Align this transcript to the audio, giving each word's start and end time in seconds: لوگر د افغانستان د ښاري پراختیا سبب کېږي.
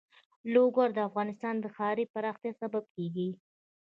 لوگر 0.53 0.87
د 0.93 0.99
افغانستان 1.09 1.55
د 1.59 1.65
ښاري 1.75 2.05
پراختیا 2.13 2.51
سبب 2.61 2.83
کېږي. 2.95 3.29